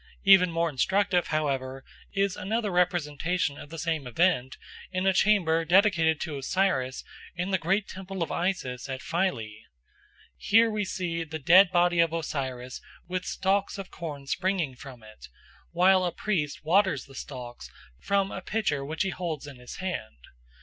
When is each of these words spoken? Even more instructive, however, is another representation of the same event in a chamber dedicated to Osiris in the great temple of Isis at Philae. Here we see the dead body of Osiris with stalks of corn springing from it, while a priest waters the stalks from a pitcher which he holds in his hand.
Even 0.23 0.49
more 0.51 0.67
instructive, 0.67 1.27
however, 1.27 1.83
is 2.11 2.35
another 2.35 2.71
representation 2.71 3.55
of 3.59 3.69
the 3.69 3.77
same 3.77 4.07
event 4.07 4.57
in 4.91 5.05
a 5.05 5.13
chamber 5.13 5.63
dedicated 5.63 6.19
to 6.21 6.39
Osiris 6.39 7.03
in 7.35 7.51
the 7.51 7.59
great 7.59 7.87
temple 7.87 8.23
of 8.23 8.31
Isis 8.31 8.89
at 8.89 9.03
Philae. 9.03 9.61
Here 10.37 10.71
we 10.71 10.85
see 10.85 11.23
the 11.23 11.37
dead 11.37 11.69
body 11.71 11.99
of 11.99 12.13
Osiris 12.13 12.81
with 13.07 13.25
stalks 13.25 13.77
of 13.77 13.91
corn 13.91 14.25
springing 14.25 14.73
from 14.73 15.03
it, 15.03 15.27
while 15.69 16.03
a 16.03 16.11
priest 16.11 16.65
waters 16.65 17.05
the 17.05 17.13
stalks 17.13 17.69
from 17.99 18.31
a 18.31 18.41
pitcher 18.41 18.83
which 18.83 19.03
he 19.03 19.09
holds 19.11 19.45
in 19.45 19.57
his 19.57 19.75
hand. 19.75 20.21